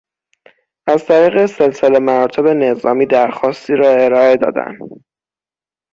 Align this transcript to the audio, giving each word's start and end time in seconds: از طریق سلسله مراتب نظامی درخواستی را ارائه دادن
از 0.87 1.05
طریق 1.05 1.45
سلسله 1.45 1.99
مراتب 1.99 2.47
نظامی 2.47 3.05
درخواستی 3.05 3.73
را 3.75 3.89
ارائه 3.89 4.37
دادن 4.37 4.77